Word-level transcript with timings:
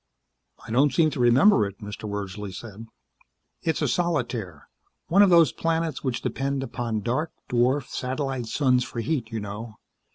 "I 0.65 0.71
don't 0.71 0.91
seem 0.91 1.11
to 1.11 1.19
remember 1.19 1.63
it," 1.67 1.77
Mr. 1.77 2.09
Wordsley 2.09 2.51
said. 2.51 2.87
"It's 3.61 3.83
a 3.83 3.87
solitaire. 3.87 4.67
One 5.09 5.21
of 5.21 5.29
those 5.29 5.51
planets 5.51 6.03
which 6.03 6.23
depend 6.23 6.63
upon 6.63 7.01
dark, 7.01 7.31
dwarf, 7.47 7.85
satellite 7.87 8.47
suns 8.47 8.83
for 8.83 8.99
heat, 8.99 9.29
you 9.31 9.39
know. 9.39 9.75